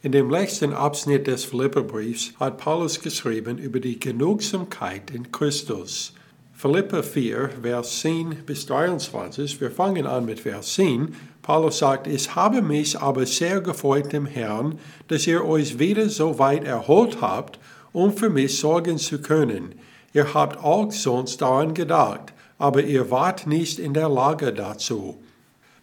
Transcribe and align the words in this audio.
In 0.00 0.12
dem 0.12 0.30
letzten 0.30 0.74
Abschnitt 0.74 1.26
des 1.26 1.44
Philipperbriefs 1.44 2.32
hat 2.38 2.58
Paulus 2.58 3.00
geschrieben 3.00 3.58
über 3.58 3.80
die 3.80 3.98
Genugsamkeit 3.98 5.10
in 5.10 5.32
Christus. 5.32 6.12
Philipper 6.54 7.02
4, 7.02 7.50
Vers 7.62 7.98
10 8.02 8.44
bis 8.46 8.64
23. 8.66 9.60
Wir 9.60 9.72
fangen 9.72 10.06
an 10.06 10.24
mit 10.24 10.38
Vers 10.38 10.74
10. 10.74 11.16
Paulus 11.42 11.78
sagt, 11.78 12.06
ich 12.06 12.36
habe 12.36 12.62
mich 12.62 12.96
aber 12.96 13.26
sehr 13.26 13.60
gefreut 13.60 14.14
im 14.14 14.26
Herrn, 14.26 14.78
dass 15.08 15.26
ihr 15.26 15.44
euch 15.44 15.80
wieder 15.80 16.08
so 16.08 16.38
weit 16.38 16.62
erholt 16.62 17.20
habt, 17.20 17.58
um 17.92 18.12
für 18.12 18.30
mich 18.30 18.56
sorgen 18.56 18.98
zu 18.98 19.20
können. 19.20 19.74
Ihr 20.12 20.32
habt 20.32 20.62
auch 20.62 20.92
sonst 20.92 21.42
daran 21.42 21.74
gedacht, 21.74 22.32
aber 22.56 22.84
ihr 22.84 23.10
wart 23.10 23.48
nicht 23.48 23.80
in 23.80 23.94
der 23.94 24.08
Lage 24.08 24.52
dazu. 24.52 25.20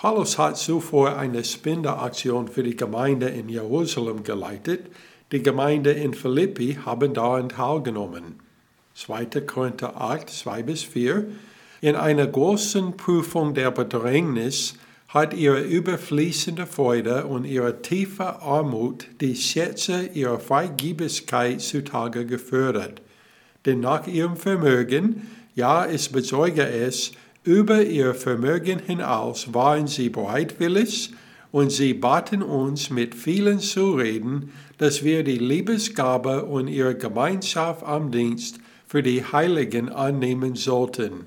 Paulus 0.00 0.38
hat 0.38 0.56
zuvor 0.56 1.18
eine 1.18 1.44
Spendeaktion 1.44 2.48
für 2.48 2.62
die 2.62 2.74
Gemeinde 2.74 3.28
in 3.28 3.50
Jerusalem 3.50 4.22
geleitet. 4.22 4.86
Die 5.30 5.42
Gemeinde 5.42 5.90
in 5.90 6.14
Philippi 6.14 6.78
haben 6.86 7.12
daran 7.12 7.50
teilgenommen. 7.50 8.36
2. 8.94 9.26
Korinther 9.42 10.00
8, 10.00 10.30
2 10.30 10.62
bis 10.62 10.84
4. 10.84 11.26
In 11.82 11.96
einer 11.96 12.26
großen 12.26 12.96
Prüfung 12.96 13.52
der 13.52 13.70
Bedrängnis 13.72 14.72
hat 15.08 15.34
ihre 15.34 15.60
überfließende 15.60 16.64
Freude 16.64 17.26
und 17.26 17.44
ihre 17.44 17.82
tiefe 17.82 18.40
Armut 18.40 19.06
die 19.20 19.36
Schätze 19.36 20.06
ihrer 20.14 20.40
Freigiebigkeit 20.40 21.60
zutage 21.60 22.24
gefördert. 22.24 23.02
Denn 23.66 23.80
nach 23.80 24.06
ihrem 24.06 24.38
Vermögen, 24.38 25.28
ja, 25.54 25.86
ich 25.86 26.10
bezeuge 26.10 26.66
es, 26.66 27.12
über 27.44 27.82
ihr 27.82 28.14
Vermögen 28.14 28.78
hinaus 28.78 29.54
waren 29.54 29.86
sie 29.86 30.10
bereitwillig 30.10 31.12
und 31.52 31.72
sie 31.72 31.94
baten 31.94 32.42
uns 32.42 32.90
mit 32.90 33.14
vielen 33.14 33.60
Zureden, 33.60 34.52
dass 34.78 35.04
wir 35.04 35.24
die 35.24 35.38
Liebesgabe 35.38 36.44
und 36.44 36.68
ihre 36.68 36.94
Gemeinschaft 36.94 37.82
am 37.82 38.10
Dienst 38.10 38.58
für 38.86 39.02
die 39.02 39.24
Heiligen 39.24 39.88
annehmen 39.88 40.54
sollten. 40.54 41.26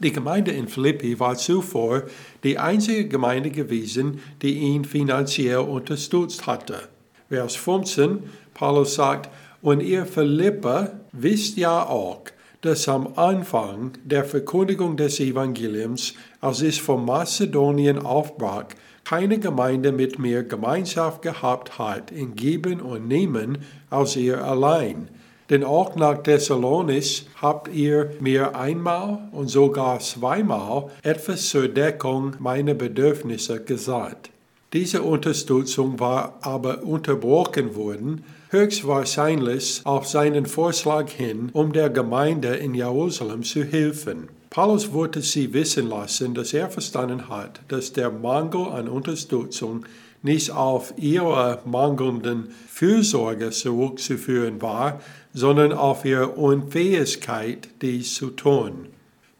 Die 0.00 0.12
Gemeinde 0.12 0.52
in 0.52 0.68
Philippi 0.68 1.18
war 1.18 1.36
zuvor 1.36 2.04
die 2.44 2.58
einzige 2.58 3.08
Gemeinde 3.08 3.50
gewesen, 3.50 4.20
die 4.42 4.58
ihn 4.58 4.84
finanziell 4.84 5.58
unterstützt 5.58 6.46
hatte. 6.46 6.88
Vers 7.28 7.56
15, 7.56 8.22
Paulus 8.54 8.94
sagt, 8.94 9.28
und 9.60 9.80
ihr 9.80 10.06
Philipper 10.06 11.00
wisst 11.12 11.56
ja 11.56 11.84
auch, 11.84 12.22
dass 12.68 12.86
am 12.86 13.14
Anfang 13.16 13.92
der 14.04 14.24
Verkündigung 14.24 14.98
des 14.98 15.20
Evangeliums, 15.20 16.12
als 16.42 16.60
es 16.60 16.76
von 16.76 17.02
Mazedonien 17.02 17.98
aufbrach, 17.98 18.66
keine 19.04 19.38
Gemeinde 19.38 19.90
mit 19.90 20.18
mir 20.18 20.42
Gemeinschaft 20.42 21.22
gehabt 21.22 21.78
hat 21.78 22.10
in 22.10 22.36
Geben 22.36 22.82
und 22.82 23.08
Nehmen 23.08 23.56
als 23.88 24.16
ihr 24.16 24.44
allein. 24.44 25.08
Denn 25.48 25.64
auch 25.64 25.96
nach 25.96 26.22
Thessalonis 26.22 27.24
habt 27.40 27.68
ihr 27.68 28.10
mir 28.20 28.54
einmal 28.54 29.30
und 29.32 29.48
sogar 29.48 30.00
zweimal 30.00 30.90
etwas 31.02 31.48
zur 31.48 31.68
Deckung 31.68 32.34
meiner 32.38 32.74
Bedürfnisse 32.74 33.64
gesagt. 33.64 34.28
Diese 34.74 35.00
Unterstützung 35.00 35.98
war 36.00 36.34
aber 36.42 36.82
unterbrochen 36.82 37.74
worden, 37.74 38.24
höchstwahrscheinlich 38.50 39.82
auf 39.84 40.06
seinen 40.06 40.46
Vorschlag 40.46 41.10
hin, 41.10 41.50
um 41.52 41.72
der 41.72 41.90
Gemeinde 41.90 42.56
in 42.56 42.74
Jerusalem 42.74 43.42
zu 43.42 43.62
helfen. 43.64 44.28
Paulus 44.50 44.92
wollte 44.92 45.20
sie 45.20 45.52
wissen 45.52 45.88
lassen, 45.88 46.34
dass 46.34 46.54
er 46.54 46.70
verstanden 46.70 47.28
hat, 47.28 47.60
dass 47.68 47.92
der 47.92 48.10
Mangel 48.10 48.68
an 48.68 48.88
Unterstützung 48.88 49.84
nicht 50.22 50.50
auf 50.50 50.94
ihre 50.96 51.60
mangelnden 51.64 52.48
Fürsorge 52.66 53.50
zurückzuführen 53.50 54.60
war, 54.62 55.00
sondern 55.32 55.72
auf 55.72 56.04
ihre 56.04 56.28
Unfähigkeit, 56.28 57.68
dies 57.82 58.14
zu 58.14 58.30
tun. 58.30 58.86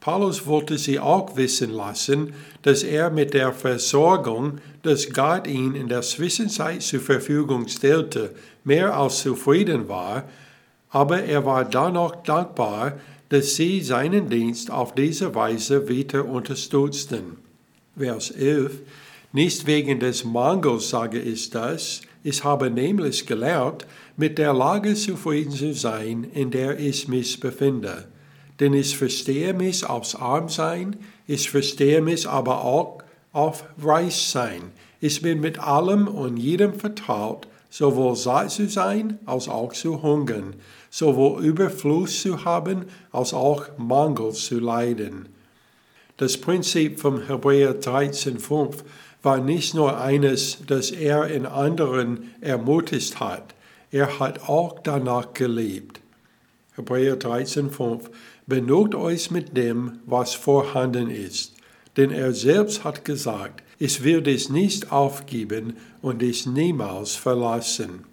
Paulus 0.08 0.46
wollte 0.46 0.78
sie 0.78 0.98
auch 0.98 1.36
wissen 1.36 1.70
lassen, 1.70 2.32
dass 2.62 2.82
er 2.82 3.10
mit 3.10 3.34
der 3.34 3.52
Versorgung, 3.52 4.58
dass 4.80 5.12
Gott 5.12 5.46
ihn 5.46 5.74
in 5.74 5.86
der 5.86 6.00
Zwischenzeit 6.00 6.80
zur 6.80 7.00
Verfügung 7.00 7.68
stellte, 7.68 8.34
mehr 8.64 8.96
als 8.96 9.18
zufrieden 9.18 9.86
war, 9.86 10.24
aber 10.88 11.24
er 11.24 11.44
war 11.44 11.66
dennoch 11.66 12.22
dankbar, 12.22 12.94
dass 13.28 13.56
sie 13.56 13.82
seinen 13.82 14.30
Dienst 14.30 14.70
auf 14.70 14.94
diese 14.94 15.34
Weise 15.34 15.90
weiter 15.90 16.24
unterstützten. 16.24 17.36
Vers 17.94 18.30
11 18.30 18.80
Nicht 19.34 19.66
wegen 19.66 20.00
des 20.00 20.24
Mangels 20.24 20.88
sage 20.88 21.20
ich 21.20 21.50
das, 21.50 22.00
ich 22.24 22.42
habe 22.44 22.70
nämlich 22.70 23.26
gelernt, 23.26 23.86
mit 24.16 24.38
der 24.38 24.54
Lage 24.54 24.94
zufrieden 24.94 25.52
zu 25.52 25.74
sein, 25.74 26.26
in 26.32 26.50
der 26.50 26.78
ich 26.78 27.08
mich 27.08 27.40
befinde 27.40 28.06
denn 28.60 28.74
ich 28.74 28.96
verstehe 28.96 29.54
mich 29.54 29.84
aufs 29.88 30.14
Armsein, 30.14 30.96
ich 31.26 31.50
verstehe 31.50 32.00
mich 32.00 32.28
aber 32.28 32.64
auch 32.64 32.98
auf 33.32 33.64
Reichsein. 33.82 34.72
Ich 35.00 35.22
bin 35.22 35.40
mit 35.40 35.58
allem 35.58 36.08
und 36.08 36.36
jedem 36.36 36.74
vertraut, 36.74 37.46
sowohl 37.70 38.16
satt 38.16 38.50
zu 38.50 38.68
sein 38.68 39.18
als 39.26 39.48
auch 39.48 39.72
zu 39.72 40.02
hungern, 40.02 40.54
sowohl 40.90 41.44
Überfluss 41.44 42.22
zu 42.22 42.44
haben 42.44 42.86
als 43.12 43.34
auch 43.34 43.66
Mangel 43.76 44.32
zu 44.32 44.58
leiden. 44.58 45.28
Das 46.16 46.36
Prinzip 46.36 46.98
vom 46.98 47.22
Hebräer 47.26 47.80
13,5 47.80 48.78
war 49.22 49.38
nicht 49.38 49.74
nur 49.74 50.00
eines, 50.00 50.58
das 50.66 50.90
er 50.90 51.28
in 51.28 51.46
anderen 51.46 52.34
ermutigt 52.40 53.20
hat, 53.20 53.54
er 53.90 54.18
hat 54.18 54.48
auch 54.48 54.80
danach 54.82 55.32
gelebt. 55.32 56.00
Hebräer 56.78 57.18
13,5 57.18 58.02
Benugt 58.46 58.94
euch 58.94 59.30
mit 59.30 59.56
dem, 59.56 59.98
was 60.06 60.32
vorhanden 60.32 61.10
ist. 61.10 61.54
Denn 61.98 62.10
er 62.10 62.32
selbst 62.32 62.84
hat 62.84 63.04
gesagt, 63.04 63.62
ich 63.78 64.04
will 64.04 64.22
dich 64.22 64.48
nicht 64.48 64.90
aufgeben 64.90 65.76
und 66.00 66.22
dich 66.22 66.46
niemals 66.46 67.14
verlassen. 67.14 68.04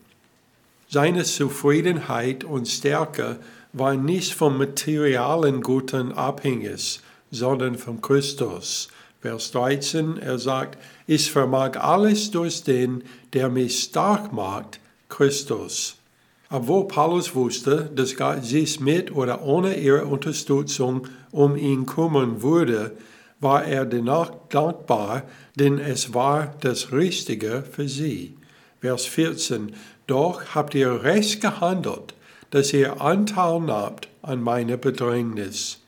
Seine 0.89 1.23
Zufriedenheit 1.23 2.43
und 2.43 2.67
Stärke 2.67 3.39
war 3.71 3.95
nicht 3.95 4.33
vom 4.33 4.57
materialen 4.57 5.61
Guten 5.61 6.11
abhängig, 6.11 6.99
sondern 7.31 7.75
von 7.75 8.01
Christus. 8.01 8.89
Vers 9.21 9.51
13, 9.51 10.17
er 10.17 10.37
sagt, 10.37 10.77
ich 11.07 11.31
vermag 11.31 11.77
alles 11.77 12.31
durch 12.31 12.63
den, 12.63 13.03
der 13.33 13.49
mich 13.49 13.79
stark 13.79 14.33
macht, 14.33 14.79
Christus. 15.09 15.97
Obwohl 16.49 16.87
Paulus 16.87 17.33
wusste, 17.33 17.89
dass 17.95 18.15
Gott 18.15 18.45
sich 18.45 18.79
mit 18.79 19.15
oder 19.15 19.43
ohne 19.43 19.77
ihre 19.77 20.05
Unterstützung 20.05 21.07
um 21.31 21.55
ihn 21.55 21.85
kümmern 21.85 22.41
würde, 22.41 22.91
war 23.39 23.65
er 23.65 23.85
dennoch 23.85 24.31
dankbar, 24.49 25.23
denn 25.55 25.79
es 25.79 26.13
war 26.13 26.53
das 26.61 26.91
Richtige 26.91 27.63
für 27.69 27.87
sie. 27.87 28.37
Vers 28.79 29.05
14. 29.05 29.73
Doch 30.07 30.53
habt 30.53 30.75
ihr 30.75 31.03
recht 31.03 31.41
gehandelt, 31.41 32.13
dass 32.51 32.71
ihr 32.73 33.01
Anteil 33.01 33.59
nahmt 33.61 34.07
an 34.21 34.41
meiner 34.41 34.77
Bedrängnis. 34.77 35.79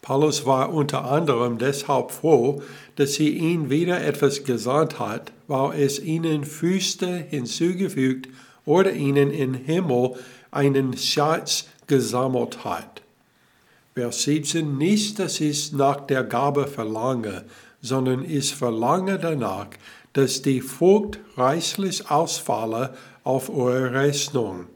Paulus 0.00 0.46
war 0.46 0.72
unter 0.72 1.04
anderem 1.04 1.58
deshalb 1.58 2.12
froh, 2.12 2.62
dass 2.94 3.14
sie 3.14 3.30
ihn 3.30 3.70
wieder 3.70 4.04
etwas 4.04 4.44
gesagt 4.44 4.98
hat, 4.98 5.32
weil 5.48 5.80
es 5.80 5.98
ihnen 5.98 6.44
Füße 6.44 7.24
hinzugefügt 7.28 8.28
oder 8.66 8.92
ihnen 8.92 9.30
im 9.30 9.54
Himmel 9.54 10.16
einen 10.50 10.96
Schatz 10.96 11.66
gesammelt 11.86 12.64
hat. 12.64 13.02
Vers 13.94 14.24
17, 14.24 14.76
nicht, 14.76 15.18
dass 15.18 15.40
ich 15.40 15.72
nach 15.72 16.06
der 16.06 16.22
Gabe 16.22 16.66
verlange, 16.66 17.44
sondern 17.80 18.28
ich 18.28 18.54
verlange 18.54 19.18
danach, 19.18 19.68
dass 20.12 20.42
die 20.42 20.60
Frucht 20.60 21.18
reichlich 21.36 22.10
ausfalle 22.10 22.94
auf 23.24 23.48
eure 23.48 23.92
Rechnung. 23.92 24.66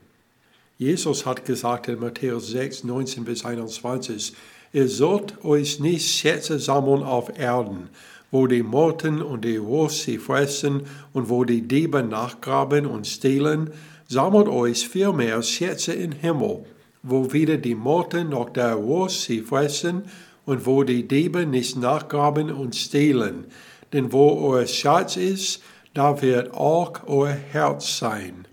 Jesus 0.78 1.26
hat 1.26 1.44
gesagt 1.44 1.88
in 1.88 2.00
Matthäus 2.00 2.48
6, 2.48 2.84
19 2.84 3.24
bis 3.24 3.44
21, 3.44 4.34
ihr 4.72 4.88
sollt 4.88 5.44
euch 5.44 5.80
nicht 5.80 6.08
Schätze 6.08 6.58
sammeln 6.58 7.02
auf 7.02 7.38
Erden, 7.38 7.90
wo 8.30 8.46
die 8.46 8.62
Motten 8.62 9.22
und 9.22 9.44
die 9.44 9.62
Wurst 9.62 10.02
sie 10.02 10.18
fressen 10.18 10.82
und 11.12 11.28
wo 11.28 11.44
die 11.44 11.62
Diebe 11.62 12.02
nachgraben 12.02 12.86
und 12.86 13.06
stehlen, 13.06 13.70
sammelt 14.08 14.48
euch 14.48 14.88
vielmehr 14.88 15.42
Schätze 15.42 15.92
im 15.92 16.12
Himmel, 16.12 16.64
wo 17.02 17.32
weder 17.32 17.56
die 17.56 17.74
Motten 17.74 18.30
noch 18.30 18.50
der 18.50 18.82
Wurst 18.82 19.22
sie 19.22 19.40
fressen 19.40 20.04
und 20.46 20.66
wo 20.66 20.84
die 20.84 21.06
Diebe 21.06 21.46
nicht 21.46 21.76
nachgraben 21.76 22.50
und 22.50 22.74
stehlen. 22.76 23.46
Denn 23.92 24.12
wo 24.12 24.30
euer 24.48 24.66
Schatz 24.66 25.16
ist, 25.16 25.62
da 25.94 26.22
wird 26.22 26.54
auch 26.54 27.00
euer 27.06 27.36
Herz 27.52 27.98
sein. 27.98 28.46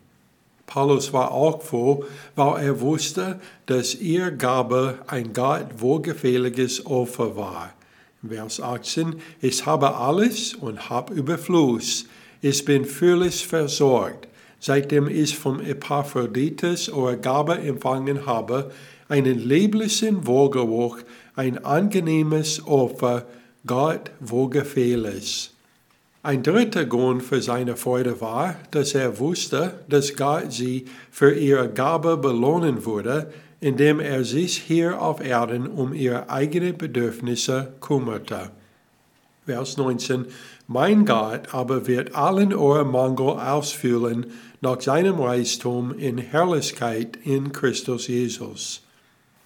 Paulus 0.66 1.14
war 1.14 1.32
auch 1.32 1.62
froh, 1.62 2.04
weil 2.36 2.66
er 2.66 2.82
wusste, 2.82 3.40
dass 3.68 3.96
ihr 3.96 4.32
Gabe 4.32 5.00
ein 5.08 5.34
Gott 5.34 5.68
wohlgefälliges 5.78 6.86
Opfer 6.86 7.36
war. 7.36 7.74
Vers 8.26 8.62
18, 8.62 9.16
ich 9.42 9.66
habe 9.66 9.96
alles 9.96 10.54
und 10.56 10.90
habe 10.90 11.14
Überfluss. 11.14 12.06
Ich 12.42 12.64
bin 12.66 12.86
völlig 12.86 13.46
versorgt. 13.46 14.28
seitdem 14.60 15.08
ich 15.08 15.38
vom 15.38 15.60
Epaphroditus 15.60 16.90
eure 16.90 17.18
Gabe 17.18 17.60
empfangen 17.60 18.26
habe, 18.26 18.72
einen 19.08 19.40
lieblichen 19.40 20.26
Wohlgeruch, 20.28 20.98
ein 21.36 21.64
angenehmes 21.64 22.66
Opfer, 22.66 23.26
Gott 23.66 24.12
wohlgefällig. 24.20 25.52
Ein 26.24 26.44
dritter 26.44 26.86
Grund 26.86 27.24
für 27.24 27.42
seine 27.42 27.78
Freude 27.78 28.20
war, 28.20 28.56
dass 28.72 28.96
er 28.96 29.20
wusste, 29.20 29.80
dass 29.88 30.16
Gott 30.16 30.52
sie 30.52 30.86
für 31.12 31.34
ihre 31.34 31.70
Gabe 31.70 32.18
belohnen 32.18 32.86
würde, 32.86 33.32
indem 33.60 34.00
er 34.00 34.24
sich 34.24 34.58
hier 34.58 35.02
auf 35.02 35.24
Erden 35.24 35.68
um 35.68 35.94
ihre 35.94 36.30
eigenen 36.30 36.78
Bedürfnisse 36.78 37.74
kümmerte. 37.82 38.52
Vers 39.46 39.78
19. 39.78 40.26
Mein 40.68 41.06
Gott 41.06 41.54
aber 41.54 41.88
wird 41.88 42.14
allen 42.16 42.54
euren 42.54 42.92
Mangel 42.92 43.40
ausfüllen 43.40 44.28
nach 44.60 44.82
seinem 44.82 45.20
Reichtum 45.20 45.98
in 45.98 46.18
Herrlichkeit 46.18 47.18
in 47.24 47.54
Christus 47.54 48.08
Jesus. 48.08 48.82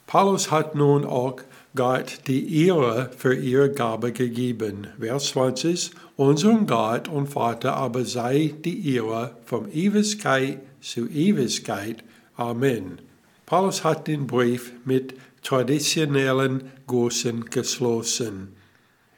Paulus 0.08 0.50
hat 0.50 0.76
nun 0.76 1.06
auch 1.06 1.38
Gott 1.76 2.22
die 2.28 2.66
Ehre 2.66 3.12
für 3.16 3.36
ihre 3.36 3.72
Gabe 3.72 4.12
gegeben. 4.12 4.88
Vers 5.00 5.30
20. 5.30 5.92
Unserem 6.18 6.68
Gott 6.68 7.08
und 7.08 7.28
Vater 7.28 7.76
aber 7.76 8.04
sei 8.04 8.54
die 8.66 8.96
Ehre 8.96 9.36
von 9.46 9.72
Ewigkeit 9.72 10.60
zu 10.82 11.08
Ewigkeit. 11.08 12.04
Amen. 12.36 13.11
Paulus 13.52 13.84
hat 13.84 14.08
den 14.08 14.28
Brief 14.28 14.72
mit 14.86 15.14
traditionellen 15.44 16.72
Grüßen 16.88 17.50
geschlossen. 17.50 18.56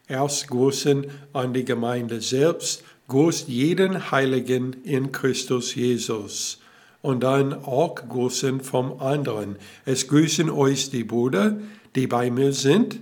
Erst 0.07 0.47
Grüßen 0.47 1.06
an 1.33 1.53
die 1.53 1.63
Gemeinde 1.63 2.19
selbst, 2.19 2.83
grüßt 3.09 3.47
jeden 3.47 4.09
Heiligen 4.09 4.74
in 4.85 5.12
Christus 5.12 5.75
Jesus. 5.75 6.59
Und 7.03 7.21
dann 7.21 7.53
auch 7.53 7.94
Grüßen 7.94 8.62
vom 8.62 9.00
anderen. 9.00 9.57
Es 9.85 10.07
grüßen 10.07 10.50
euch 10.50 10.89
die 10.89 11.03
Brüder, 11.03 11.56
die 11.94 12.07
bei 12.07 12.31
mir 12.31 12.53
sind. 12.53 13.00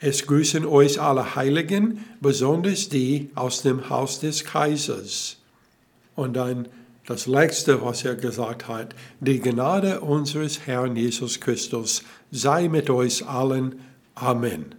Es 0.00 0.26
grüßen 0.26 0.66
euch 0.66 1.00
alle 1.00 1.36
Heiligen, 1.36 2.04
besonders 2.20 2.88
die 2.88 3.30
aus 3.36 3.62
dem 3.62 3.88
Haus 3.88 4.18
des 4.18 4.44
Kaisers. 4.44 5.36
Und 6.16 6.34
dann 6.34 6.66
das 7.10 7.26
letzte, 7.26 7.82
was 7.82 8.04
er 8.04 8.14
gesagt 8.14 8.68
hat, 8.68 8.94
die 9.18 9.40
Gnade 9.40 10.00
unseres 10.00 10.60
Herrn 10.66 10.94
Jesus 10.94 11.40
Christus 11.40 12.04
sei 12.30 12.68
mit 12.68 12.88
euch 12.88 13.26
allen. 13.26 13.80
Amen. 14.14 14.76